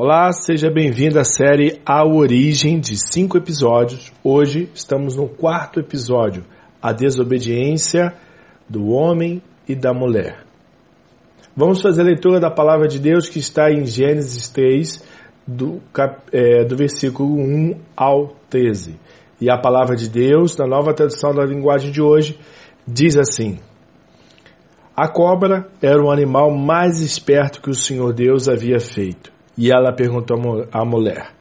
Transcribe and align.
Olá, 0.00 0.30
seja 0.30 0.70
bem-vindo 0.70 1.18
à 1.18 1.24
série 1.24 1.80
A 1.84 2.06
Origem 2.06 2.78
de 2.78 2.94
cinco 2.96 3.36
episódios. 3.36 4.12
Hoje 4.22 4.70
estamos 4.72 5.16
no 5.16 5.28
quarto 5.28 5.80
episódio, 5.80 6.44
A 6.80 6.92
Desobediência 6.92 8.14
do 8.68 8.90
Homem 8.90 9.42
e 9.68 9.74
da 9.74 9.92
Mulher. 9.92 10.44
Vamos 11.56 11.82
fazer 11.82 12.02
a 12.02 12.04
leitura 12.04 12.38
da 12.38 12.48
palavra 12.48 12.86
de 12.86 13.00
Deus 13.00 13.28
que 13.28 13.40
está 13.40 13.72
em 13.72 13.84
Gênesis 13.86 14.48
3, 14.50 15.04
do, 15.44 15.82
é, 16.30 16.64
do 16.64 16.76
versículo 16.76 17.34
1 17.34 17.80
ao 17.96 18.36
13. 18.48 18.94
E 19.40 19.50
a 19.50 19.58
palavra 19.58 19.96
de 19.96 20.08
Deus, 20.08 20.56
na 20.56 20.68
nova 20.68 20.94
tradução 20.94 21.34
da 21.34 21.44
linguagem 21.44 21.90
de 21.90 22.00
hoje, 22.00 22.38
diz 22.86 23.16
assim: 23.16 23.58
A 24.96 25.08
cobra 25.08 25.66
era 25.82 26.00
o 26.00 26.08
animal 26.08 26.56
mais 26.56 27.00
esperto 27.00 27.60
que 27.60 27.68
o 27.68 27.74
Senhor 27.74 28.12
Deus 28.12 28.48
havia 28.48 28.78
feito 28.78 29.36
e 29.58 29.72
ela 29.72 29.92
perguntou 29.92 30.38
à 30.72 30.84
mulher: 30.84 31.32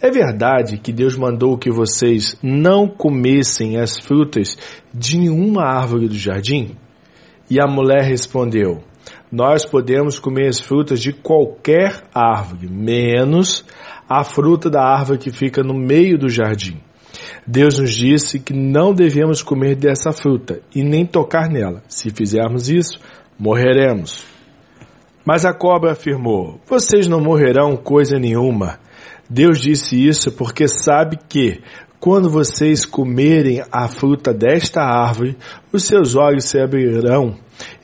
É 0.00 0.10
verdade 0.10 0.76
que 0.76 0.92
Deus 0.92 1.16
mandou 1.16 1.56
que 1.56 1.70
vocês 1.70 2.38
não 2.42 2.86
comessem 2.86 3.78
as 3.78 3.98
frutas 3.98 4.58
de 4.92 5.18
nenhuma 5.18 5.62
árvore 5.64 6.06
do 6.06 6.14
jardim? 6.14 6.76
E 7.50 7.58
a 7.58 7.66
mulher 7.66 8.02
respondeu: 8.02 8.84
Nós 9.32 9.64
podemos 9.64 10.18
comer 10.18 10.48
as 10.48 10.60
frutas 10.60 11.00
de 11.00 11.12
qualquer 11.12 12.02
árvore, 12.14 12.68
menos 12.68 13.64
a 14.06 14.22
fruta 14.22 14.68
da 14.68 14.82
árvore 14.82 15.18
que 15.18 15.30
fica 15.30 15.62
no 15.62 15.74
meio 15.74 16.18
do 16.18 16.28
jardim. 16.28 16.78
Deus 17.46 17.78
nos 17.78 17.94
disse 17.94 18.38
que 18.38 18.52
não 18.52 18.92
devemos 18.92 19.42
comer 19.42 19.76
dessa 19.76 20.12
fruta 20.12 20.60
e 20.74 20.82
nem 20.82 21.06
tocar 21.06 21.48
nela. 21.48 21.82
Se 21.88 22.10
fizermos 22.10 22.68
isso, 22.68 22.98
morreremos. 23.38 24.33
Mas 25.24 25.44
a 25.44 25.54
cobra 25.54 25.92
afirmou: 25.92 26.60
Vocês 26.66 27.08
não 27.08 27.20
morrerão 27.20 27.76
coisa 27.76 28.18
nenhuma. 28.18 28.78
Deus 29.28 29.58
disse 29.58 29.96
isso 29.96 30.30
porque 30.32 30.68
sabe 30.68 31.18
que, 31.28 31.62
quando 31.98 32.28
vocês 32.28 32.84
comerem 32.84 33.62
a 33.72 33.88
fruta 33.88 34.34
desta 34.34 34.82
árvore, 34.82 35.36
os 35.72 35.84
seus 35.84 36.14
olhos 36.14 36.44
se 36.44 36.60
abrirão 36.60 37.36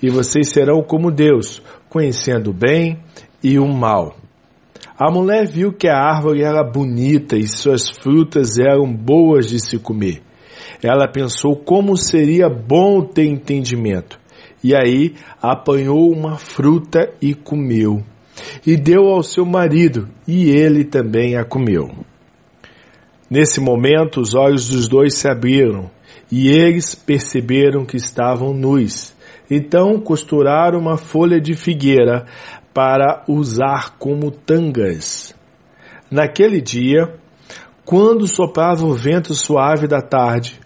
e 0.02 0.10
vocês 0.10 0.50
serão 0.50 0.82
como 0.82 1.10
Deus, 1.10 1.62
conhecendo 1.88 2.50
o 2.50 2.54
bem 2.54 2.98
e 3.42 3.58
o 3.58 3.66
mal. 3.66 4.14
A 4.98 5.10
mulher 5.10 5.46
viu 5.46 5.72
que 5.72 5.88
a 5.88 5.96
árvore 5.96 6.42
era 6.42 6.62
bonita 6.62 7.34
e 7.34 7.48
suas 7.48 7.88
frutas 7.88 8.58
eram 8.58 8.92
boas 8.92 9.46
de 9.48 9.58
se 9.58 9.78
comer. 9.78 10.20
Ela 10.82 11.08
pensou 11.10 11.56
como 11.56 11.96
seria 11.96 12.50
bom 12.50 13.02
ter 13.02 13.24
entendimento. 13.24 14.19
E 14.62 14.74
aí 14.74 15.14
apanhou 15.40 16.12
uma 16.12 16.36
fruta 16.36 17.12
e 17.20 17.34
comeu. 17.34 18.02
E 18.66 18.76
deu 18.76 19.08
ao 19.08 19.22
seu 19.22 19.44
marido, 19.44 20.08
e 20.26 20.50
ele 20.50 20.84
também 20.84 21.36
a 21.36 21.44
comeu. 21.44 21.90
Nesse 23.28 23.60
momento, 23.60 24.20
os 24.20 24.34
olhos 24.34 24.68
dos 24.68 24.88
dois 24.88 25.14
se 25.14 25.28
abriram, 25.28 25.90
e 26.30 26.48
eles 26.48 26.94
perceberam 26.94 27.84
que 27.84 27.96
estavam 27.96 28.52
nus. 28.52 29.14
Então 29.50 30.00
costuraram 30.00 30.78
uma 30.78 30.96
folha 30.96 31.40
de 31.40 31.54
figueira 31.54 32.26
para 32.72 33.24
usar 33.28 33.96
como 33.98 34.30
tangas. 34.30 35.34
Naquele 36.10 36.60
dia, 36.60 37.14
quando 37.84 38.26
soprava 38.26 38.84
o 38.84 38.94
vento 38.94 39.34
suave 39.34 39.88
da 39.88 40.00
tarde, 40.00 40.60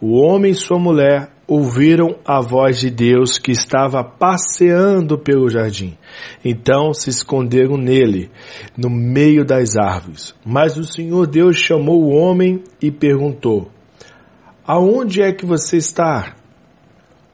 o 0.00 0.18
homem 0.18 0.52
e 0.52 0.54
sua 0.54 0.78
mulher 0.78 1.30
ouviram 1.50 2.14
a 2.24 2.40
voz 2.40 2.78
de 2.78 2.88
Deus 2.88 3.36
que 3.36 3.50
estava 3.50 4.04
passeando 4.04 5.18
pelo 5.18 5.50
jardim. 5.50 5.98
Então 6.44 6.94
se 6.94 7.10
esconderam 7.10 7.76
nele, 7.76 8.30
no 8.78 8.88
meio 8.88 9.44
das 9.44 9.76
árvores. 9.76 10.32
Mas 10.46 10.76
o 10.76 10.84
Senhor 10.84 11.26
Deus 11.26 11.56
chamou 11.56 12.04
o 12.04 12.14
homem 12.14 12.62
e 12.80 12.92
perguntou: 12.92 13.68
Aonde 14.64 15.22
é 15.22 15.32
que 15.32 15.44
você 15.44 15.78
está? 15.78 16.36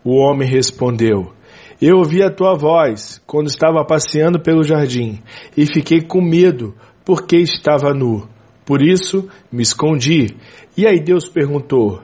O 0.02 0.16
homem 0.16 0.48
respondeu: 0.48 1.34
Eu 1.78 1.98
ouvi 1.98 2.22
a 2.22 2.30
tua 2.30 2.54
voz 2.54 3.20
quando 3.26 3.48
estava 3.48 3.84
passeando 3.84 4.40
pelo 4.40 4.64
jardim 4.64 5.20
e 5.54 5.66
fiquei 5.66 6.00
com 6.00 6.22
medo 6.22 6.74
porque 7.04 7.36
estava 7.36 7.92
nu. 7.92 8.26
Por 8.64 8.80
isso 8.80 9.28
me 9.52 9.62
escondi. 9.62 10.34
E 10.74 10.86
aí 10.86 10.98
Deus 10.98 11.28
perguntou: 11.28 12.00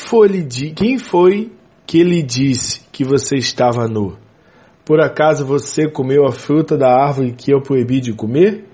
foi, 0.00 0.46
quem 0.74 0.98
foi 0.98 1.52
que 1.86 2.02
lhe 2.02 2.22
disse 2.22 2.80
que 2.90 3.04
você 3.04 3.36
estava 3.36 3.86
nu? 3.86 4.16
Por 4.84 5.00
acaso 5.00 5.46
você 5.46 5.88
comeu 5.88 6.26
a 6.26 6.32
fruta 6.32 6.76
da 6.76 6.88
árvore 6.88 7.32
que 7.32 7.52
eu 7.52 7.60
proibi 7.60 8.00
de 8.00 8.12
comer? 8.12 8.64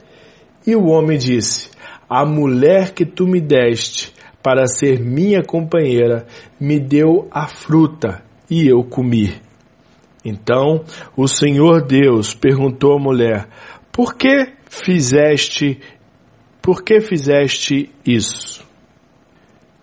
E 0.67 0.75
o 0.75 0.87
homem 0.87 1.19
disse: 1.19 1.69
A 2.09 2.25
mulher 2.25 2.95
que 2.95 3.05
tu 3.05 3.27
me 3.27 3.41
deste 3.41 4.15
para 4.43 4.67
ser 4.67 5.01
minha 5.01 5.43
companheira 5.43 6.27
me 6.59 6.81
deu 6.81 7.29
a 7.31 7.47
fruta 7.47 8.23
e 8.49 8.67
eu 8.67 8.83
comi. 8.85 9.35
Então 10.25 10.85
o 11.17 11.29
Senhor 11.29 11.85
Deus 11.85 12.35
perguntou 12.35 12.97
à 12.97 12.99
mulher: 12.99 13.49
Por 13.93 14.15
que 14.15 14.53
fizeste 14.69 15.81
por 16.63 16.83
que 16.83 17.01
fizeste 17.01 17.91
isso? 18.05 18.66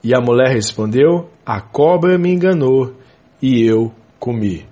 E 0.03 0.13
a 0.13 0.19
mulher 0.19 0.53
respondeu: 0.53 1.29
A 1.45 1.61
cobra 1.61 2.17
me 2.17 2.33
enganou 2.33 2.93
e 3.41 3.63
eu 3.63 3.91
comi. 4.19 4.65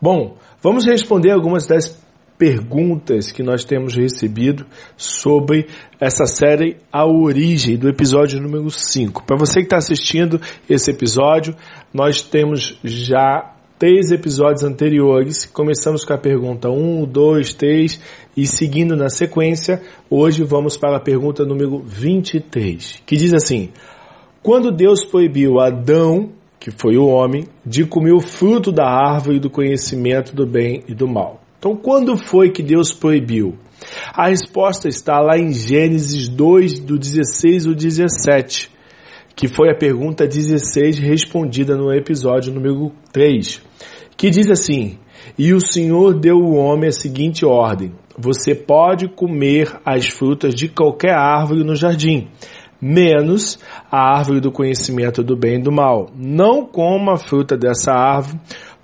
Bom, 0.00 0.36
vamos 0.62 0.86
responder 0.86 1.30
algumas 1.30 1.66
das 1.66 2.02
perguntas 2.38 3.32
que 3.32 3.42
nós 3.42 3.64
temos 3.64 3.94
recebido 3.94 4.66
sobre 4.96 5.66
essa 5.98 6.26
série 6.26 6.76
A 6.92 7.06
Origem, 7.06 7.76
do 7.76 7.88
episódio 7.88 8.40
número 8.40 8.70
5. 8.70 9.24
Para 9.24 9.36
você 9.36 9.60
que 9.60 9.66
está 9.66 9.78
assistindo 9.78 10.40
esse 10.68 10.90
episódio, 10.90 11.54
nós 11.92 12.22
temos 12.22 12.78
já 12.84 13.54
três 13.78 14.10
episódios 14.10 14.64
anteriores. 14.64 15.46
Começamos 15.46 16.04
com 16.04 16.12
a 16.12 16.18
pergunta 16.18 16.70
1, 16.70 17.04
2, 17.06 17.54
3 17.54 18.00
e 18.36 18.46
seguindo 18.46 18.96
na 18.96 19.08
sequência, 19.08 19.82
hoje 20.10 20.44
vamos 20.44 20.76
para 20.76 20.98
a 20.98 21.00
pergunta 21.00 21.44
número 21.44 21.82
23, 21.82 23.02
que 23.06 23.16
diz 23.16 23.32
assim: 23.32 23.70
quando 24.46 24.70
Deus 24.70 25.04
proibiu 25.04 25.58
Adão, 25.58 26.30
que 26.60 26.70
foi 26.70 26.96
o 26.96 27.08
homem, 27.08 27.48
de 27.64 27.84
comer 27.84 28.12
o 28.12 28.20
fruto 28.20 28.70
da 28.70 28.86
árvore 28.86 29.40
do 29.40 29.50
conhecimento 29.50 30.36
do 30.36 30.46
bem 30.46 30.84
e 30.86 30.94
do 30.94 31.08
mal. 31.08 31.40
Então, 31.58 31.74
quando 31.74 32.16
foi 32.16 32.52
que 32.52 32.62
Deus 32.62 32.92
proibiu? 32.92 33.56
A 34.14 34.28
resposta 34.28 34.86
está 34.86 35.18
lá 35.18 35.36
em 35.36 35.52
Gênesis 35.52 36.28
2, 36.28 36.78
do 36.78 36.96
16 36.96 37.66
ao 37.66 37.74
17, 37.74 38.70
que 39.34 39.48
foi 39.48 39.68
a 39.68 39.74
pergunta 39.74 40.28
16 40.28 41.00
respondida 41.00 41.76
no 41.76 41.92
episódio 41.92 42.54
número 42.54 42.92
3, 43.12 43.60
que 44.16 44.30
diz 44.30 44.48
assim: 44.48 44.96
E 45.36 45.52
o 45.52 45.60
Senhor 45.60 46.14
deu 46.14 46.36
ao 46.36 46.54
homem 46.54 46.90
a 46.90 46.92
seguinte 46.92 47.44
ordem: 47.44 47.94
Você 48.16 48.54
pode 48.54 49.08
comer 49.08 49.76
as 49.84 50.06
frutas 50.06 50.54
de 50.54 50.68
qualquer 50.68 51.14
árvore 51.14 51.64
no 51.64 51.74
jardim, 51.74 52.28
menos 52.80 53.58
a 53.90 54.18
árvore 54.18 54.40
do 54.40 54.52
conhecimento 54.52 55.22
do 55.22 55.36
bem 55.36 55.56
e 55.56 55.62
do 55.62 55.72
mal. 55.72 56.10
Não 56.14 56.66
coma 56.66 57.14
a 57.14 57.18
fruta 57.18 57.56
dessa 57.56 57.92
árvore, 57.92 58.40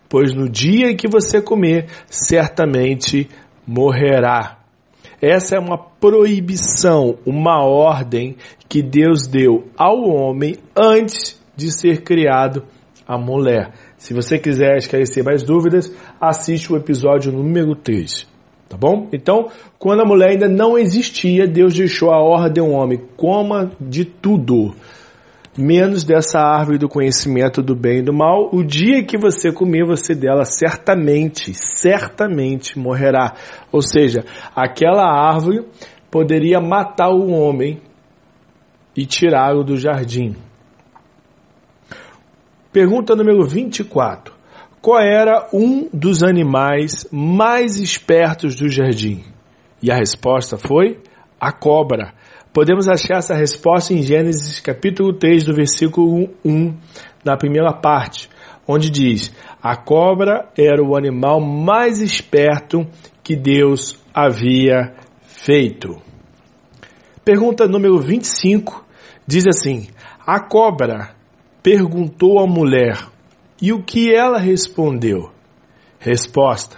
pois 0.09 0.35
no 0.35 0.49
dia 0.49 0.91
em 0.91 0.97
que 0.97 1.09
você 1.09 1.41
comer, 1.41 1.87
certamente 2.07 3.29
morrerá. 3.67 4.59
Essa 5.21 5.57
é 5.57 5.59
uma 5.59 5.79
proibição, 5.79 7.17
uma 7.25 7.65
ordem 7.65 8.37
que 8.69 8.83
Deus 8.83 9.27
deu 9.29 9.69
ao 9.77 10.03
homem 10.03 10.57
antes 10.77 11.41
de 11.57 11.71
ser 11.71 12.03
criado 12.03 12.65
a 13.07 13.17
mulher. 13.17 13.73
Se 13.97 14.13
você 14.13 14.39
quiser 14.39 14.79
esclarecer 14.79 15.25
mais 15.25 15.45
dúvidas, 15.45 15.95
assiste 16.21 16.73
o 16.73 16.77
episódio 16.77 17.31
número 17.31 17.77
3. 17.77 18.32
Tá 18.73 18.79
bom? 18.79 19.07
Então, 19.13 19.51
quando 19.79 20.01
a 20.01 20.05
mulher 20.07 20.31
ainda 20.31 20.49
não 20.49 20.79
existia, 20.79 21.47
Deus 21.47 21.75
deixou 21.75 22.11
a 22.11 22.19
ordem 22.19 22.65
ao 22.65 22.71
homem: 22.71 22.99
coma 23.19 23.71
de 23.79 24.03
tudo, 24.03 24.75
menos 25.59 26.05
dessa 26.05 26.39
árvore 26.39 26.79
do 26.79 26.89
conhecimento 26.89 27.63
do 27.63 27.77
bem 27.77 27.99
e 27.99 28.03
do 28.03 28.15
mal. 28.15 28.49
O 28.51 28.65
dia 28.65 29.05
que 29.05 29.19
você 29.19 29.53
comer, 29.53 29.85
você 29.85 30.15
dela 30.15 30.47
certamente, 30.47 31.53
certamente 31.53 32.79
morrerá. 32.79 33.35
Ou 33.71 33.83
seja, 33.83 34.25
aquela 34.57 35.05
árvore 35.05 35.67
poderia 36.11 36.59
matar 36.59 37.11
o 37.11 37.31
homem 37.31 37.79
e 38.97 39.05
tirá-lo 39.05 39.63
do 39.63 39.77
jardim. 39.77 40.35
Pergunta 42.73 43.15
número 43.15 43.47
24 43.47 44.42
qual 44.83 45.01
era 45.01 45.49
um 45.53 45.89
dos 45.93 46.25
animais 46.25 47.07
mais 47.13 47.79
espertos 47.79 48.57
do 48.57 48.69
jardim? 48.69 49.23
E 49.81 49.93
a 49.93 49.95
resposta 49.95 50.59
foi 50.59 50.99
a 51.41 51.53
cobra. 51.53 52.13
Podemos 52.53 52.89
achar 52.89 53.19
essa 53.19 53.35
resposta 53.35 53.95
em 53.95 54.03
Gênesis 54.03 54.59
capítulo 54.59 55.13
3, 55.13 55.45
do 55.45 55.55
versículo 55.55 56.29
1, 56.45 56.75
na 57.25 57.37
primeira 57.37 57.73
parte, 57.73 58.29
onde 58.67 58.91
diz: 58.91 59.33
A 59.63 59.77
cobra 59.77 60.51
era 60.59 60.83
o 60.83 60.97
animal 60.97 61.41
mais 61.41 62.03
esperto 62.03 62.85
que 63.23 63.37
Deus 63.37 63.97
havia 64.13 64.95
feito. 65.23 66.03
Pergunta 67.25 67.69
número 67.69 68.01
25 68.01 68.85
diz 69.25 69.47
assim: 69.47 69.87
A 70.27 70.41
cobra 70.41 71.15
perguntou 71.63 72.41
à 72.41 72.49
mulher, 72.49 73.12
e 73.63 73.73
o 73.73 73.81
que 73.81 74.13
ela 74.13 74.39
respondeu? 74.39 75.31
Resposta: 76.01 76.77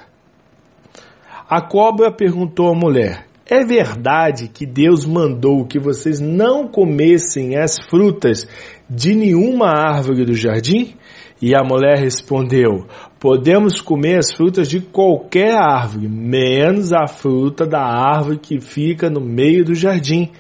A 1.49 1.63
cobra 1.63 2.13
perguntou 2.13 2.69
à 2.69 2.75
mulher: 2.75 3.27
É 3.47 3.65
verdade 3.65 4.49
que 4.49 4.67
Deus 4.67 5.07
mandou 5.07 5.65
que 5.65 5.81
vocês 5.81 6.21
não 6.21 6.69
comessem 6.69 7.57
as 7.57 7.79
frutas 7.89 8.47
de 8.89 9.15
nenhuma 9.15 9.69
árvore 9.69 10.27
do 10.27 10.35
jardim? 10.35 10.95
E 11.41 11.55
a 11.57 11.65
mulher 11.65 11.99
respondeu: 11.99 12.87
Podemos 13.19 13.81
comer 13.81 14.19
as 14.19 14.31
frutas 14.31 14.69
de 14.69 14.81
qualquer 14.81 15.57
árvore, 15.57 16.07
menos 16.07 16.93
a 16.93 17.07
fruta 17.07 17.67
da 17.67 17.81
árvore 17.81 18.39
que 18.39 18.61
fica 18.61 19.09
no 19.09 19.23
meio 19.23 19.65
do 19.65 19.75
jardim. 19.75 20.31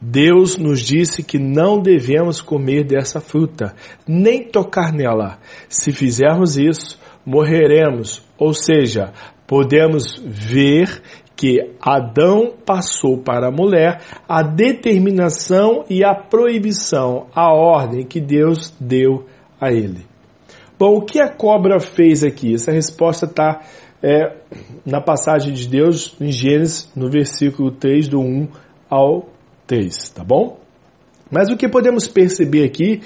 Deus 0.00 0.56
nos 0.56 0.80
disse 0.80 1.22
que 1.22 1.38
não 1.38 1.78
devemos 1.78 2.40
comer 2.40 2.84
dessa 2.84 3.20
fruta, 3.20 3.74
nem 4.08 4.44
tocar 4.44 4.92
nela. 4.92 5.38
Se 5.68 5.92
fizermos 5.92 6.56
isso, 6.56 6.98
morreremos. 7.24 8.22
Ou 8.38 8.54
seja, 8.54 9.12
podemos 9.46 10.18
ver 10.24 11.02
que 11.36 11.72
Adão 11.80 12.52
passou 12.64 13.18
para 13.18 13.48
a 13.48 13.50
mulher 13.50 14.00
a 14.28 14.42
determinação 14.42 15.84
e 15.88 16.04
a 16.04 16.14
proibição, 16.14 17.26
a 17.34 17.52
ordem 17.52 18.06
que 18.06 18.20
Deus 18.20 18.74
deu 18.80 19.26
a 19.60 19.70
ele. 19.70 20.06
Bom, 20.78 20.96
o 20.96 21.02
que 21.02 21.20
a 21.20 21.28
cobra 21.28 21.78
fez 21.78 22.24
aqui? 22.24 22.54
Essa 22.54 22.72
resposta 22.72 23.26
está 23.26 23.60
é, 24.02 24.34
na 24.84 25.00
passagem 25.00 25.52
de 25.52 25.68
Deus 25.68 26.16
em 26.18 26.32
Gênesis, 26.32 26.90
no 26.96 27.10
versículo 27.10 27.70
3, 27.70 28.08
do 28.08 28.20
1 28.20 28.48
ao 28.88 29.28
3, 29.70 30.10
tá 30.10 30.24
bom? 30.24 30.58
Mas 31.30 31.48
o 31.48 31.56
que 31.56 31.68
podemos 31.68 32.08
perceber 32.08 32.64
aqui 32.64 33.02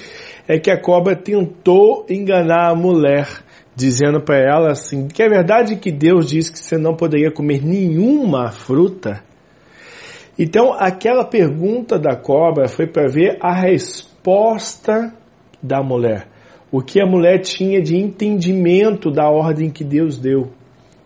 é 0.48 0.58
que 0.58 0.70
a 0.70 0.80
cobra 0.80 1.14
tentou 1.14 2.06
enganar 2.08 2.70
a 2.70 2.74
mulher, 2.74 3.28
dizendo 3.76 4.22
para 4.22 4.38
ela 4.38 4.70
assim: 4.70 5.06
que 5.06 5.22
é 5.22 5.28
verdade 5.28 5.76
que 5.76 5.92
Deus 5.92 6.26
disse 6.26 6.50
que 6.50 6.58
você 6.58 6.78
não 6.78 6.96
poderia 6.96 7.30
comer 7.30 7.62
nenhuma 7.62 8.50
fruta. 8.50 9.22
Então, 10.38 10.72
aquela 10.72 11.26
pergunta 11.26 11.98
da 11.98 12.16
cobra 12.16 12.66
foi 12.66 12.86
para 12.86 13.08
ver 13.08 13.36
a 13.42 13.52
resposta 13.52 15.12
da 15.62 15.82
mulher 15.82 16.28
o 16.72 16.82
que 16.82 17.00
a 17.00 17.06
mulher 17.06 17.38
tinha 17.38 17.80
de 17.80 17.94
entendimento 17.94 19.08
da 19.08 19.30
ordem 19.30 19.70
que 19.70 19.84
Deus 19.84 20.18
deu. 20.18 20.50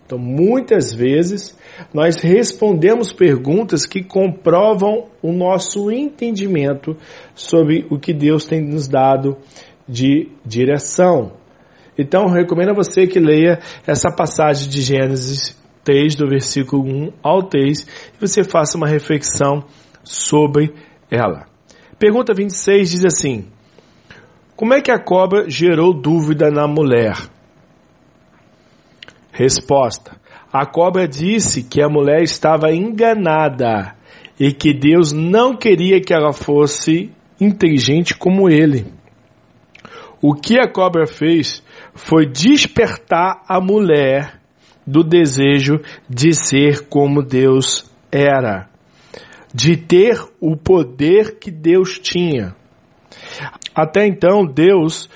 Então, 0.08 0.18
muitas 0.18 0.94
vezes, 0.94 1.54
nós 1.92 2.16
respondemos 2.16 3.12
perguntas 3.12 3.84
que 3.84 4.02
comprovam 4.02 5.04
o 5.20 5.30
nosso 5.30 5.90
entendimento 5.90 6.96
sobre 7.34 7.86
o 7.90 7.98
que 7.98 8.14
Deus 8.14 8.46
tem 8.46 8.62
nos 8.62 8.88
dado 8.88 9.36
de 9.86 10.30
direção. 10.46 11.32
Então, 11.98 12.24
recomendo 12.24 12.70
a 12.70 12.74
você 12.74 13.06
que 13.06 13.20
leia 13.20 13.58
essa 13.86 14.10
passagem 14.10 14.70
de 14.70 14.80
Gênesis 14.80 15.54
3, 15.84 16.16
do 16.16 16.26
versículo 16.26 16.82
1 16.84 17.12
ao 17.22 17.42
3, 17.42 17.82
e 17.82 17.86
você 18.18 18.42
faça 18.42 18.78
uma 18.78 18.88
reflexão 18.88 19.62
sobre 20.02 20.72
ela. 21.10 21.44
Pergunta 21.98 22.32
26 22.32 22.90
diz 22.92 23.04
assim: 23.04 23.44
como 24.56 24.72
é 24.72 24.80
que 24.80 24.90
a 24.90 24.98
cobra 24.98 25.50
gerou 25.50 25.92
dúvida 25.92 26.50
na 26.50 26.66
mulher? 26.66 27.14
Resposta: 29.38 30.20
A 30.52 30.66
cobra 30.66 31.06
disse 31.06 31.62
que 31.62 31.80
a 31.80 31.88
mulher 31.88 32.22
estava 32.22 32.72
enganada 32.72 33.94
e 34.38 34.52
que 34.52 34.74
Deus 34.74 35.12
não 35.12 35.56
queria 35.56 36.00
que 36.00 36.12
ela 36.12 36.32
fosse 36.32 37.12
inteligente 37.40 38.16
como 38.16 38.50
ele. 38.50 38.92
O 40.20 40.34
que 40.34 40.58
a 40.58 40.68
cobra 40.68 41.06
fez 41.06 41.62
foi 41.94 42.26
despertar 42.26 43.44
a 43.48 43.60
mulher 43.60 44.40
do 44.84 45.04
desejo 45.04 45.80
de 46.10 46.32
ser 46.32 46.88
como 46.88 47.22
Deus 47.22 47.88
era, 48.10 48.68
de 49.54 49.76
ter 49.76 50.20
o 50.40 50.56
poder 50.56 51.38
que 51.38 51.52
Deus 51.52 51.96
tinha. 52.00 52.56
Até 53.72 54.04
então, 54.04 54.44
Deus 54.44 55.08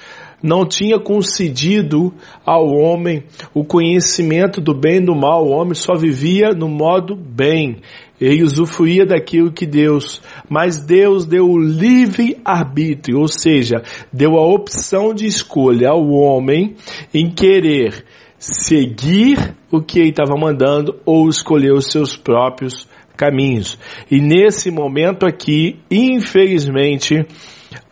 não 0.43 0.67
tinha 0.67 0.99
concedido 0.99 2.13
ao 2.45 2.67
homem 2.67 3.23
o 3.55 3.65
conhecimento 3.65 4.61
do 4.61 4.75
bem 4.75 4.97
e 4.97 5.07
do 5.07 5.15
mal. 5.15 5.47
O 5.47 5.53
homem 5.53 5.75
só 5.75 5.95
vivia 5.95 6.51
no 6.51 6.69
modo 6.69 7.15
bem. 7.15 7.79
Ele 8.21 8.43
usufruía 8.43 9.05
daquilo 9.05 9.53
que 9.53 9.67
Deus, 9.67 10.23
mas 10.49 10.85
Deus 10.85 11.27
deu 11.27 11.45
o 11.49 11.59
livre 11.59 12.39
arbítrio, 12.45 13.19
ou 13.19 13.27
seja, 13.27 13.83
deu 14.13 14.37
a 14.37 14.47
opção 14.47 15.13
de 15.13 15.27
escolha 15.27 15.91
ao 15.91 16.09
homem 16.09 16.77
em 17.13 17.31
querer 17.31 18.05
seguir 18.39 19.57
o 19.71 19.81
que 19.81 19.99
ele 19.99 20.11
estava 20.11 20.35
mandando 20.39 21.01
ou 21.05 21.29
escolher 21.29 21.73
os 21.73 21.87
seus 21.87 22.17
próprios 22.17 22.87
caminhos. 23.17 23.79
E 24.11 24.21
nesse 24.21 24.71
momento 24.71 25.25
aqui, 25.25 25.79
infelizmente, 25.91 27.25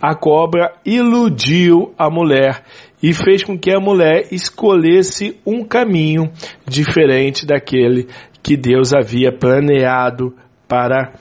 a 0.01 0.15
cobra 0.15 0.73
iludiu 0.85 1.95
a 1.99 2.11
mulher 2.11 2.63
e 3.03 3.13
fez 3.13 3.43
com 3.43 3.59
que 3.59 3.71
a 3.71 3.81
mulher 3.81 4.29
escolhesse 4.31 5.39
um 5.47 5.65
caminho 5.65 6.31
diferente 6.67 7.47
daquele 7.47 8.09
que 8.43 8.57
Deus 8.57 8.93
havia 8.93 9.33
planeado 9.33 10.35
para 10.69 11.13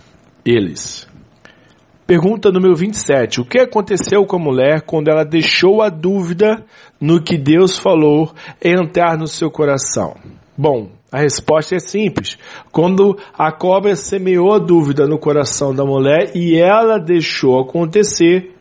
eles. 0.45 1.07
Pergunta 2.05 2.51
número 2.51 2.75
27. 2.75 3.41
O 3.41 3.45
que 3.45 3.59
aconteceu 3.59 4.25
com 4.25 4.35
a 4.35 4.39
mulher 4.39 4.81
quando 4.81 5.09
ela 5.09 5.23
deixou 5.23 5.81
a 5.81 5.89
dúvida 5.89 6.65
no 6.99 7.21
que 7.21 7.37
Deus 7.37 7.77
falou 7.77 8.33
entrar 8.63 9.15
no 9.15 9.27
seu 9.27 9.51
coração? 9.51 10.15
Bom, 10.57 10.89
a 11.11 11.19
resposta 11.19 11.75
é 11.75 11.79
simples. 11.79 12.37
Quando 12.71 13.17
a 13.33 13.51
cobra 13.51 13.95
semeou 13.95 14.53
a 14.53 14.59
dúvida 14.59 15.07
no 15.07 15.17
coração 15.17 15.73
da 15.73 15.83
mulher 15.83 16.31
e 16.35 16.55
ela 16.55 16.99
deixou 16.99 17.59
acontecer, 17.59 18.53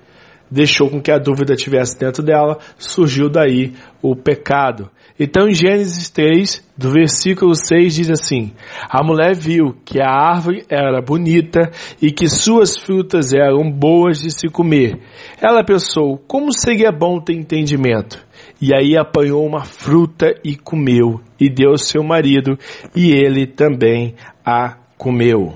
deixou 0.50 0.88
com 0.88 1.00
que 1.00 1.10
a 1.10 1.18
dúvida 1.18 1.54
tivesse 1.54 1.98
dentro 1.98 2.22
dela, 2.22 2.58
surgiu 2.78 3.28
daí 3.28 3.74
o 4.00 4.16
pecado. 4.16 4.90
Então 5.20 5.48
em 5.48 5.54
Gênesis 5.54 6.08
3, 6.10 6.64
do 6.76 6.90
versículo 6.90 7.54
6 7.54 7.94
diz 7.94 8.10
assim: 8.10 8.52
A 8.88 9.02
mulher 9.04 9.34
viu 9.34 9.76
que 9.84 10.00
a 10.00 10.08
árvore 10.08 10.64
era 10.70 11.02
bonita 11.02 11.70
e 12.00 12.12
que 12.12 12.28
suas 12.28 12.78
frutas 12.78 13.32
eram 13.34 13.70
boas 13.70 14.20
de 14.20 14.30
se 14.30 14.48
comer. 14.48 15.00
Ela 15.42 15.64
pensou: 15.64 16.16
como 16.28 16.52
seria 16.52 16.92
bom 16.92 17.20
ter 17.20 17.34
entendimento? 17.34 18.27
E 18.60 18.74
aí 18.74 18.96
apanhou 18.96 19.46
uma 19.46 19.64
fruta 19.64 20.34
e 20.44 20.56
comeu, 20.56 21.20
e 21.38 21.48
deu 21.48 21.70
ao 21.70 21.78
seu 21.78 22.02
marido, 22.02 22.58
e 22.94 23.12
ele 23.12 23.46
também 23.46 24.14
a 24.44 24.76
comeu 24.96 25.54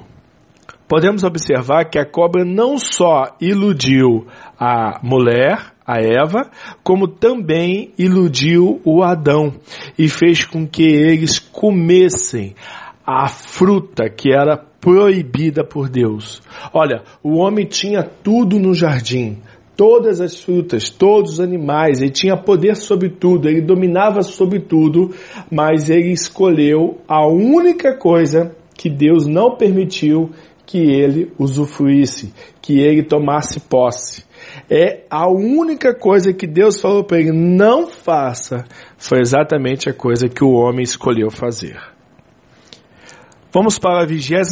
podemos 0.93 1.25
observar 1.25 1.87
que 1.87 1.99
a 1.99 2.05
cobra 2.05 2.45
não 2.45 2.77
só 2.77 3.35
iludiu 3.41 4.27
a 4.61 5.01
mulher, 5.03 5.73
a 5.87 5.99
Eva, 6.03 6.51
como 6.83 7.09
também 7.09 7.95
iludiu 7.99 8.79
o 8.85 9.03
Adão 9.03 9.55
e 9.99 10.07
fez 10.07 10.45
com 10.45 10.67
que 10.67 10.83
eles 10.83 11.39
comessem 11.39 12.55
a 13.07 13.27
fruta 13.27 14.11
que 14.11 14.31
era 14.31 14.55
proibida 14.57 15.65
por 15.65 15.89
Deus. 15.89 16.43
Olha, 16.75 17.03
o 17.23 17.39
homem 17.39 17.65
tinha 17.65 18.03
tudo 18.03 18.59
no 18.59 18.75
jardim, 18.75 19.39
todas 19.77 20.21
as 20.21 20.41
frutas, 20.41 20.91
todos 20.91 21.35
os 21.35 21.41
animais, 21.41 22.01
ele 22.01 22.11
tinha 22.11 22.37
poder 22.37 22.77
sobre 22.77 23.09
tudo, 23.09 23.49
ele 23.49 23.61
dominava 23.61 24.23
sobre 24.23 24.61
tudo, 24.61 25.11
mas 25.51 25.89
ele 25.91 26.13
escolheu 26.13 26.99
a 27.09 27.27
única 27.27 27.97
coisa 27.97 28.55
que 28.77 28.91
Deus 28.91 29.27
não 29.27 29.57
permitiu 29.57 30.31
que 30.67 30.79
ele 30.79 31.33
usufruísse, 31.39 32.33
que 32.61 32.81
ele 32.81 33.03
tomasse 33.03 33.61
posse. 33.61 34.25
É 34.71 35.05
a 35.11 35.29
única 35.29 35.95
coisa 35.95 36.33
que 36.33 36.47
Deus 36.47 36.81
falou 36.81 37.05
para 37.05 37.21
ele 37.21 37.33
não 37.33 37.87
faça, 37.87 38.65
foi 38.97 39.21
exatamente 39.21 39.89
a 39.89 39.95
coisa 39.95 40.29
que 40.29 40.45
o 40.45 40.53
homem 40.53 40.83
escolheu 40.83 41.31
fazer. 41.31 41.79
Vamos 43.55 43.79
para 43.79 44.03
a 44.03 44.07
28 44.07 44.49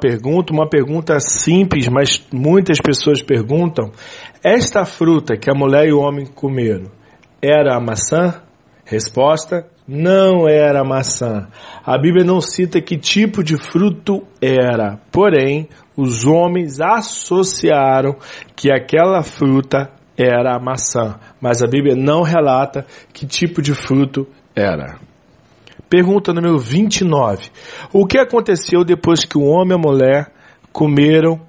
pergunta, 0.00 0.52
uma 0.52 0.68
pergunta 0.68 1.20
simples, 1.20 1.86
mas 1.86 2.26
muitas 2.32 2.78
pessoas 2.80 3.22
perguntam: 3.22 3.92
esta 4.42 4.84
fruta 4.84 5.36
que 5.36 5.48
a 5.48 5.54
mulher 5.54 5.86
e 5.86 5.92
o 5.92 6.00
homem 6.00 6.26
comeram 6.26 6.90
era 7.40 7.76
a 7.76 7.80
maçã? 7.80 8.42
Resposta: 8.84 9.68
não 9.86 10.48
era 10.48 10.82
maçã. 10.82 11.46
A 11.86 11.96
Bíblia 11.96 12.24
não 12.24 12.40
cita 12.40 12.80
que 12.80 12.98
tipo 12.98 13.44
de 13.44 13.56
fruto 13.56 14.26
era, 14.42 14.98
porém, 15.12 15.68
os 15.96 16.26
homens 16.26 16.80
associaram 16.80 18.16
que 18.56 18.72
aquela 18.72 19.22
fruta 19.22 19.92
era 20.18 20.56
a 20.56 20.60
maçã, 20.60 21.20
mas 21.40 21.62
a 21.62 21.68
Bíblia 21.68 21.94
não 21.94 22.22
relata 22.22 22.84
que 23.12 23.24
tipo 23.24 23.62
de 23.62 23.74
fruto 23.74 24.26
era. 24.56 25.09
Pergunta 25.90 26.32
número 26.32 26.56
29. 26.56 27.50
O 27.92 28.06
que 28.06 28.16
aconteceu 28.16 28.84
depois 28.84 29.24
que 29.24 29.36
o 29.36 29.42
homem 29.42 29.72
e 29.72 29.74
a 29.74 29.78
mulher 29.78 30.32
comeram 30.72 31.40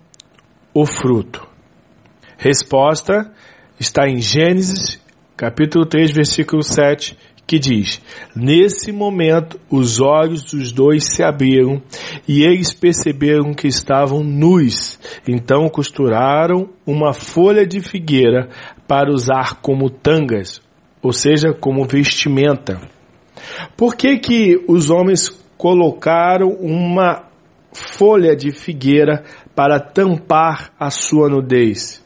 o 0.74 0.84
fruto? 0.84 1.48
Resposta 2.40 3.32
está 3.80 4.10
em 4.10 4.20
Gênesis, 4.20 5.00
capítulo 5.38 5.86
3, 5.86 6.12
versículo 6.12 6.64
7, 6.64 7.16
que 7.46 7.60
diz: 7.60 8.02
Nesse 8.36 8.92
momento 8.92 9.60
os 9.70 10.02
olhos 10.02 10.42
dos 10.42 10.72
dois 10.72 11.04
se 11.14 11.22
abriram 11.22 11.80
e 12.28 12.42
eles 12.42 12.74
perceberam 12.74 13.54
que 13.54 13.68
estavam 13.68 14.24
nus. 14.24 15.00
Então 15.28 15.70
costuraram 15.70 16.68
uma 16.84 17.14
folha 17.14 17.64
de 17.64 17.80
figueira 17.80 18.50
para 18.88 19.14
usar 19.14 19.62
como 19.62 19.88
tangas, 19.88 20.60
ou 21.00 21.14
seja, 21.14 21.54
como 21.54 21.86
vestimenta. 21.86 22.82
Por 23.76 23.96
que 23.96 24.18
que 24.18 24.64
os 24.68 24.90
homens 24.90 25.30
colocaram 25.58 26.50
uma 26.50 27.24
folha 27.74 28.36
de 28.36 28.52
figueira 28.52 29.24
para 29.56 29.80
tampar 29.80 30.74
a 30.80 30.90
sua 30.90 31.30
nudez? 31.30 32.02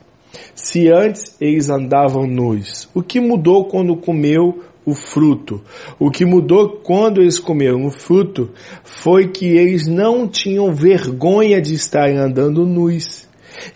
Se 0.54 0.90
antes 0.92 1.36
eles 1.40 1.70
andavam 1.70 2.28
nus, 2.28 2.90
o 2.94 3.02
que 3.02 3.20
mudou 3.20 3.66
quando 3.66 3.96
comeu 3.96 4.64
o 4.86 4.94
fruto? 4.94 5.62
O 6.00 6.12
que 6.12 6.26
mudou 6.26 6.78
quando 6.84 7.22
eles 7.22 7.40
comeram 7.40 7.86
o 7.86 7.92
fruto 7.92 8.52
foi 8.84 9.30
que 9.30 9.46
eles 9.46 9.88
não 9.88 10.28
tinham 10.28 10.74
vergonha 10.74 11.62
de 11.62 11.74
estarem 11.74 12.18
andando 12.18 12.66
nus. 12.66 13.28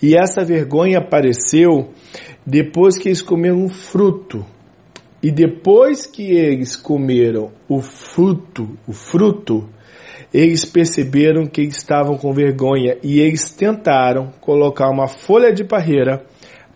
E 0.01 0.15
essa 0.15 0.43
vergonha 0.43 0.99
apareceu 0.99 1.89
depois 2.45 2.97
que 2.97 3.09
eles 3.09 3.21
comeram 3.21 3.63
o 3.65 3.69
fruto. 3.69 4.45
E 5.21 5.31
depois 5.31 6.05
que 6.05 6.31
eles 6.31 6.75
comeram 6.75 7.51
o 7.67 7.81
fruto, 7.81 8.77
o 8.87 8.93
fruto, 8.93 9.67
eles 10.33 10.63
perceberam 10.63 11.45
que 11.45 11.61
estavam 11.61 12.17
com 12.17 12.33
vergonha 12.33 12.97
e 13.03 13.19
eles 13.19 13.51
tentaram 13.51 14.31
colocar 14.39 14.89
uma 14.89 15.07
folha 15.07 15.51
de 15.51 15.63
parreira 15.63 16.25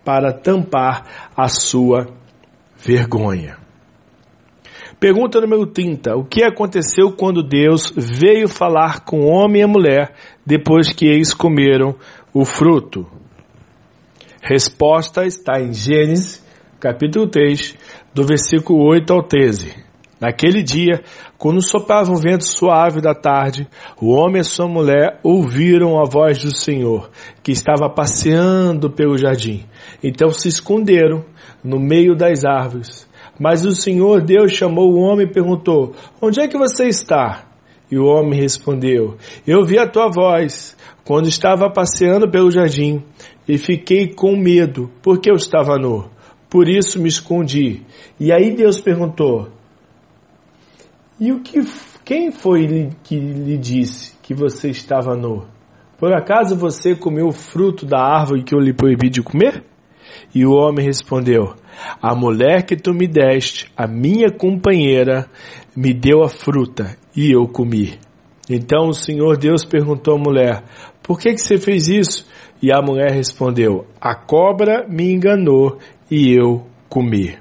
para 0.04 0.34
tampar 0.34 1.32
a 1.36 1.48
sua 1.48 2.08
vergonha. 2.78 3.58
Pergunta 5.00 5.40
número 5.40 5.66
30. 5.66 6.16
O 6.16 6.26
que 6.26 6.44
aconteceu 6.44 7.12
quando 7.12 7.44
Deus 7.44 7.94
veio 7.96 8.48
falar 8.48 9.02
com 9.02 9.22
o 9.22 9.28
homem 9.28 9.62
e 9.62 9.64
a 9.64 9.68
mulher 9.68 10.14
depois 10.46 10.92
que 10.92 11.06
eles 11.06 11.34
comeram 11.34 11.96
o 12.34 12.46
fruto? 12.46 13.06
Resposta 14.42 15.26
está 15.26 15.62
em 15.62 15.74
Gênesis, 15.74 16.43
capítulo 16.84 17.26
3, 17.28 17.78
do 18.14 18.26
versículo 18.26 18.86
8 18.90 19.14
ao 19.14 19.24
13. 19.24 19.74
Naquele 20.20 20.62
dia, 20.62 21.02
quando 21.38 21.66
soprava 21.66 22.12
um 22.12 22.18
vento 22.18 22.44
suave 22.44 23.00
da 23.00 23.16
tarde, 23.16 23.66
o 24.02 24.10
homem 24.12 24.42
e 24.42 24.44
sua 24.44 24.68
mulher 24.68 25.18
ouviram 25.24 25.98
a 25.98 26.04
voz 26.04 26.44
do 26.44 26.54
Senhor, 26.54 27.10
que 27.42 27.54
estava 27.54 27.90
passeando 27.90 28.92
pelo 28.92 29.18
jardim. 29.18 29.64
Então 30.04 30.30
se 30.30 30.50
esconderam 30.50 31.24
no 31.64 31.80
meio 31.80 32.18
das 32.18 32.44
árvores. 32.44 33.08
Mas 33.40 33.66
o 33.66 33.72
Senhor 33.72 34.22
Deus 34.22 34.52
chamou 34.52 34.92
o 34.92 35.00
homem 35.00 35.26
e 35.26 35.32
perguntou: 35.32 35.94
Onde 36.22 36.42
é 36.42 36.50
que 36.50 36.58
você 36.58 36.90
está? 36.90 37.46
E 37.90 37.98
o 37.98 38.04
homem 38.04 38.38
respondeu: 38.38 39.16
Eu 39.48 39.64
vi 39.64 39.80
a 39.80 39.88
tua 39.88 40.10
voz 40.10 40.76
quando 41.06 41.30
estava 41.30 41.72
passeando 41.72 42.30
pelo 42.30 42.52
jardim 42.52 43.02
e 43.48 43.58
fiquei 43.58 44.14
com 44.14 44.36
medo, 44.36 44.92
porque 45.02 45.32
eu 45.32 45.36
estava 45.36 45.78
nu 45.78 46.12
por 46.54 46.70
isso 46.70 47.02
me 47.02 47.10
escondi. 47.10 47.82
E 48.20 48.32
aí 48.32 48.56
Deus 48.56 48.80
perguntou: 48.80 49.50
E 51.20 51.32
o 51.32 51.40
que 51.40 51.62
quem 52.06 52.32
foi 52.32 52.92
que 53.04 53.18
lhe 53.18 53.58
disse 53.58 54.16
que 54.22 54.36
você 54.36 54.70
estava 54.70 55.16
nu? 55.16 55.48
Por 55.98 56.14
acaso 56.14 56.56
você 56.56 56.96
comeu 56.96 57.30
o 57.30 57.32
fruto 57.32 57.88
da 57.88 58.00
árvore 58.00 58.44
que 58.44 58.54
eu 58.54 58.60
lhe 58.60 58.72
proibi 58.72 59.10
de 59.10 59.24
comer? 59.24 59.64
E 60.36 60.46
o 60.46 60.52
homem 60.52 60.86
respondeu: 60.86 61.56
A 62.00 62.14
mulher 62.14 62.68
que 62.68 62.76
tu 62.76 62.94
me 62.94 63.08
deste, 63.08 63.72
a 63.76 63.88
minha 63.88 64.30
companheira, 64.30 65.26
me 65.76 65.92
deu 65.92 66.22
a 66.22 66.30
fruta 66.30 66.96
e 67.18 67.32
eu 67.32 67.48
comi. 67.48 67.98
Então 68.48 68.90
o 68.90 68.94
Senhor 68.94 69.38
Deus 69.38 69.66
perguntou 69.66 70.18
à 70.18 70.20
mulher: 70.20 70.64
Por 71.02 71.20
que, 71.20 71.34
que 71.34 71.42
você 71.42 71.58
fez 71.58 71.88
isso? 71.88 72.28
E 72.62 72.72
a 72.72 72.80
mulher 72.80 73.12
respondeu: 73.12 73.88
A 74.00 74.14
cobra 74.14 74.86
me 74.88 75.12
enganou 75.12 75.80
e 76.14 76.32
eu 76.32 76.68
comer. 76.88 77.40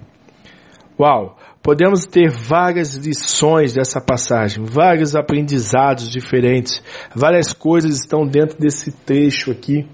Uau! 0.98 1.36
Podemos 1.62 2.06
ter 2.06 2.30
várias 2.30 2.96
lições 2.96 3.74
dessa 3.74 4.00
passagem, 4.00 4.64
vários 4.64 5.14
aprendizados 5.14 6.10
diferentes, 6.10 6.82
várias 7.14 7.52
coisas 7.52 8.00
estão 8.00 8.26
dentro 8.26 8.58
desse 8.58 8.90
trecho 8.90 9.50
aqui. 9.52 9.86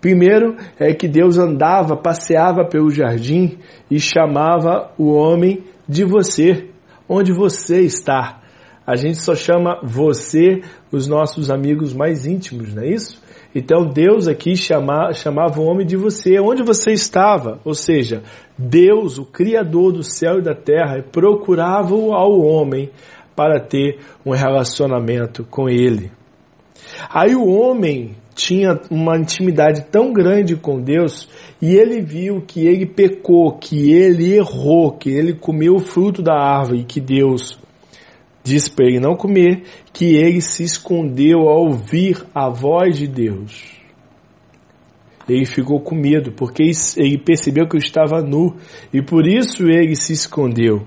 Primeiro 0.00 0.56
é 0.78 0.94
que 0.94 1.06
Deus 1.06 1.36
andava, 1.36 1.94
passeava 1.94 2.64
pelo 2.64 2.90
jardim 2.90 3.58
e 3.90 4.00
chamava 4.00 4.90
o 4.98 5.12
homem 5.12 5.62
de 5.86 6.02
você, 6.02 6.70
onde 7.06 7.32
você 7.32 7.82
está. 7.82 8.40
A 8.86 8.96
gente 8.96 9.18
só 9.18 9.34
chama 9.34 9.78
você 9.84 10.62
os 10.90 11.06
nossos 11.06 11.50
amigos 11.50 11.92
mais 11.92 12.26
íntimos, 12.26 12.74
não 12.74 12.82
é 12.82 12.88
isso? 12.88 13.20
Então 13.54 13.84
Deus 13.86 14.28
aqui 14.28 14.54
chama, 14.56 15.12
chamava 15.12 15.60
o 15.60 15.64
homem 15.64 15.86
de 15.86 15.96
você, 15.96 16.38
onde 16.38 16.62
você 16.62 16.92
estava. 16.92 17.58
Ou 17.64 17.74
seja, 17.74 18.22
Deus, 18.56 19.18
o 19.18 19.24
Criador 19.24 19.92
do 19.92 20.02
céu 20.02 20.38
e 20.38 20.42
da 20.42 20.54
terra, 20.54 21.02
procurava 21.10 21.94
ao 21.94 22.40
homem 22.40 22.90
para 23.34 23.58
ter 23.60 23.98
um 24.24 24.32
relacionamento 24.32 25.44
com 25.44 25.68
ele. 25.68 26.12
Aí 27.12 27.34
o 27.34 27.48
homem 27.48 28.14
tinha 28.34 28.80
uma 28.90 29.18
intimidade 29.18 29.86
tão 29.90 30.12
grande 30.12 30.56
com 30.56 30.80
Deus 30.80 31.28
e 31.60 31.74
ele 31.74 32.00
viu 32.00 32.40
que 32.40 32.66
ele 32.66 32.86
pecou, 32.86 33.52
que 33.58 33.92
ele 33.92 34.34
errou, 34.34 34.92
que 34.92 35.10
ele 35.10 35.34
comeu 35.34 35.74
o 35.74 35.80
fruto 35.80 36.22
da 36.22 36.34
árvore 36.34 36.84
que 36.84 37.00
Deus 37.00 37.58
disse 38.50 38.70
para 38.70 38.86
ele 38.86 38.98
não 38.98 39.14
comer, 39.14 39.62
que 39.92 40.16
ele 40.16 40.40
se 40.40 40.64
escondeu 40.64 41.48
ao 41.48 41.66
ouvir 41.66 42.24
a 42.34 42.48
voz 42.50 42.98
de 42.98 43.06
Deus. 43.06 43.80
Ele 45.28 45.46
ficou 45.46 45.80
com 45.80 45.94
medo, 45.94 46.32
porque 46.32 46.70
ele 46.96 47.18
percebeu 47.18 47.68
que 47.68 47.76
eu 47.76 47.80
estava 47.80 48.20
nu, 48.20 48.56
e 48.92 49.00
por 49.00 49.26
isso 49.26 49.68
ele 49.68 49.94
se 49.94 50.12
escondeu. 50.12 50.82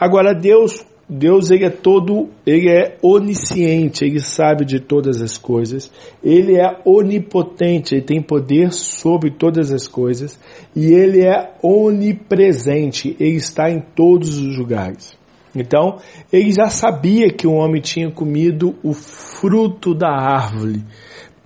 Agora 0.00 0.34
Deus, 0.34 0.84
Deus 1.08 1.50
ele 1.52 1.64
é 1.64 1.70
todo, 1.70 2.28
ele 2.44 2.68
é 2.68 2.98
onisciente, 3.00 4.04
ele 4.04 4.18
sabe 4.18 4.64
de 4.64 4.80
todas 4.80 5.22
as 5.22 5.38
coisas, 5.38 5.92
ele 6.24 6.56
é 6.56 6.80
onipotente, 6.84 7.94
ele 7.94 8.02
tem 8.02 8.20
poder 8.20 8.72
sobre 8.72 9.30
todas 9.30 9.70
as 9.70 9.86
coisas, 9.86 10.36
e 10.74 10.92
ele 10.92 11.20
é 11.24 11.54
onipresente, 11.62 13.16
ele 13.20 13.36
está 13.36 13.70
em 13.70 13.80
todos 13.94 14.38
os 14.38 14.58
lugares. 14.58 15.21
Então, 15.54 15.98
ele 16.32 16.52
já 16.52 16.68
sabia 16.68 17.30
que 17.30 17.46
o 17.46 17.52
homem 17.52 17.80
tinha 17.80 18.10
comido 18.10 18.74
o 18.82 18.92
fruto 18.92 19.94
da 19.94 20.08
árvore 20.08 20.82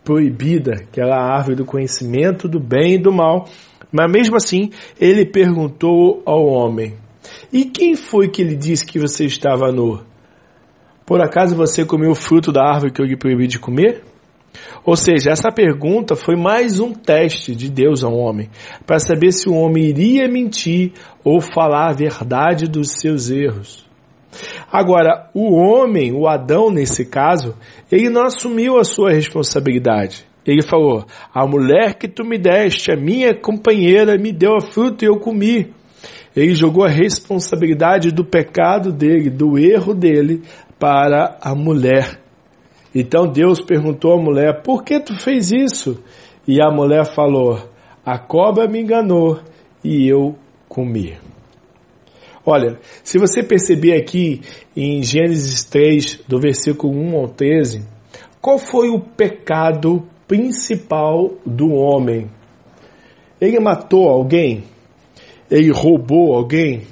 proibida, 0.04 0.74
aquela 0.88 1.16
árvore 1.16 1.56
do 1.56 1.64
conhecimento 1.64 2.46
do 2.46 2.60
bem 2.60 2.94
e 2.94 2.98
do 2.98 3.12
mal. 3.12 3.48
Mas 3.90 4.10
mesmo 4.10 4.36
assim, 4.36 4.70
ele 5.00 5.26
perguntou 5.26 6.22
ao 6.24 6.46
homem: 6.46 6.94
E 7.52 7.64
quem 7.64 7.96
foi 7.96 8.28
que 8.28 8.44
lhe 8.44 8.56
disse 8.56 8.86
que 8.86 9.00
você 9.00 9.24
estava 9.24 9.72
nu? 9.72 10.00
Por 11.04 11.20
acaso 11.20 11.56
você 11.56 11.84
comeu 11.84 12.12
o 12.12 12.16
fruto 12.16 12.52
da 12.52 12.62
árvore 12.62 12.92
que 12.92 13.00
eu 13.00 13.06
lhe 13.06 13.16
proibi 13.16 13.46
de 13.46 13.58
comer? 13.58 14.02
Ou 14.84 14.96
seja, 14.96 15.30
essa 15.30 15.50
pergunta 15.50 16.14
foi 16.14 16.36
mais 16.36 16.80
um 16.80 16.92
teste 16.92 17.54
de 17.54 17.68
Deus 17.68 18.02
ao 18.02 18.14
homem, 18.14 18.48
para 18.86 18.98
saber 18.98 19.32
se 19.32 19.48
o 19.48 19.54
homem 19.54 19.84
iria 19.84 20.28
mentir 20.28 20.92
ou 21.24 21.40
falar 21.40 21.90
a 21.90 21.92
verdade 21.92 22.66
dos 22.66 22.92
seus 23.00 23.30
erros. 23.30 23.85
Agora, 24.70 25.30
o 25.34 25.54
homem, 25.54 26.12
o 26.12 26.26
Adão 26.26 26.70
nesse 26.70 27.04
caso, 27.04 27.54
ele 27.90 28.08
não 28.08 28.24
assumiu 28.24 28.78
a 28.78 28.84
sua 28.84 29.10
responsabilidade. 29.12 30.26
Ele 30.46 30.62
falou: 30.62 31.04
A 31.34 31.46
mulher 31.46 31.94
que 31.94 32.06
tu 32.06 32.24
me 32.24 32.38
deste, 32.38 32.92
a 32.92 32.96
minha 32.96 33.34
companheira, 33.34 34.16
me 34.16 34.32
deu 34.32 34.56
a 34.56 34.60
fruta 34.60 35.04
e 35.04 35.08
eu 35.08 35.18
comi. 35.18 35.74
Ele 36.36 36.54
jogou 36.54 36.84
a 36.84 36.88
responsabilidade 36.88 38.12
do 38.12 38.24
pecado 38.24 38.92
dele, 38.92 39.30
do 39.30 39.58
erro 39.58 39.94
dele, 39.94 40.42
para 40.78 41.38
a 41.40 41.54
mulher. 41.54 42.20
Então 42.94 43.26
Deus 43.26 43.60
perguntou 43.60 44.12
à 44.12 44.22
mulher: 44.22 44.62
Por 44.62 44.84
que 44.84 45.00
tu 45.00 45.14
fez 45.18 45.50
isso? 45.50 46.02
E 46.46 46.60
a 46.62 46.70
mulher 46.70 47.06
falou: 47.06 47.58
A 48.04 48.18
cobra 48.18 48.68
me 48.68 48.80
enganou 48.80 49.40
e 49.82 50.08
eu 50.08 50.36
comi. 50.68 51.16
Olha, 52.48 52.78
se 53.02 53.18
você 53.18 53.42
perceber 53.42 54.00
aqui 54.00 54.40
em 54.76 55.02
Gênesis 55.02 55.64
3, 55.64 56.20
do 56.28 56.38
versículo 56.38 56.96
1 56.96 57.16
ao 57.16 57.28
13, 57.28 57.84
qual 58.40 58.56
foi 58.56 58.88
o 58.88 59.00
pecado 59.00 60.06
principal 60.28 61.34
do 61.44 61.72
homem? 61.72 62.30
Ele 63.40 63.58
matou 63.58 64.08
alguém? 64.08 64.62
Ele 65.50 65.72
roubou 65.72 66.34
alguém? 66.34 66.82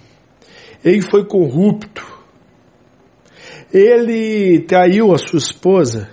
Ele 0.85 1.01
foi 1.01 1.25
corrupto? 1.25 2.05
Ele 3.73 4.59
traiu 4.61 5.15
a 5.15 5.19
sua 5.19 5.39
esposa? 5.39 6.11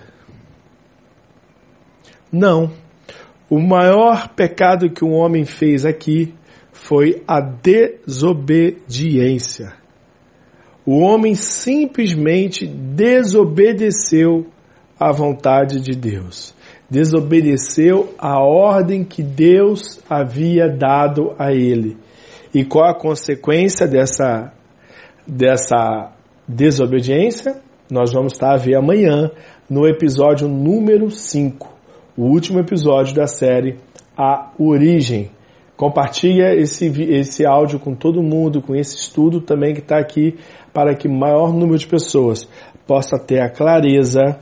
Não. 2.30 2.72
O 3.50 3.58
maior 3.60 4.28
pecado 4.28 4.88
que 4.88 5.04
um 5.04 5.14
homem 5.14 5.44
fez 5.44 5.84
aqui 5.84 6.32
foi 6.82 7.22
a 7.28 7.40
desobediência. 7.40 9.72
O 10.84 10.98
homem 10.98 11.36
simplesmente 11.36 12.66
desobedeceu 12.66 14.48
à 14.98 15.12
vontade 15.12 15.80
de 15.80 15.94
Deus. 15.94 16.52
Desobedeceu 16.90 18.12
a 18.18 18.42
ordem 18.42 19.04
que 19.04 19.22
Deus 19.22 20.00
havia 20.10 20.68
dado 20.68 21.36
a 21.38 21.52
ele. 21.52 21.96
E 22.52 22.64
qual 22.64 22.90
a 22.90 22.98
consequência 22.98 23.86
dessa, 23.86 24.52
dessa 25.24 26.10
desobediência? 26.48 27.62
Nós 27.88 28.12
vamos 28.12 28.32
estar 28.32 28.54
a 28.54 28.58
ver 28.58 28.76
amanhã 28.76 29.30
no 29.70 29.86
episódio 29.86 30.48
número 30.48 31.12
5, 31.12 31.72
o 32.16 32.24
último 32.24 32.58
episódio 32.58 33.14
da 33.14 33.28
série 33.28 33.78
A 34.16 34.50
Origem. 34.58 35.30
Compartilha 35.82 36.54
esse, 36.54 36.86
esse 37.10 37.44
áudio 37.44 37.76
com 37.76 37.92
todo 37.92 38.22
mundo, 38.22 38.62
com 38.62 38.72
esse 38.72 38.94
estudo 38.94 39.40
também 39.40 39.74
que 39.74 39.80
está 39.80 39.98
aqui, 39.98 40.38
para 40.72 40.94
que 40.94 41.08
o 41.08 41.12
maior 41.12 41.52
número 41.52 41.76
de 41.76 41.88
pessoas 41.88 42.48
possa 42.86 43.18
ter 43.18 43.40
a 43.40 43.50
clareza 43.50 44.38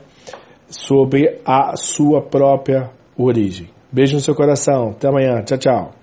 sobre 0.68 1.40
a 1.42 1.78
sua 1.78 2.20
própria 2.20 2.90
origem. 3.16 3.70
Beijo 3.90 4.16
no 4.16 4.20
seu 4.20 4.34
coração. 4.34 4.90
Até 4.90 5.08
amanhã. 5.08 5.42
Tchau, 5.42 5.56
tchau. 5.56 5.99